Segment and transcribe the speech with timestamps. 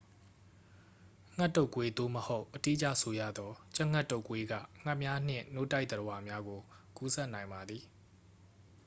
[1.37, 6.59] ငှက်တုပ်ကွေး သို့မဟုတ် အတိအကျဆိုရသော် ကြက်ငှက်တုပ်ကွေးက ငှက်များနှင့် နို့တိုက်သတ္တဝါများကို
[6.97, 7.83] ကူးစက်နိုင်ပါသည်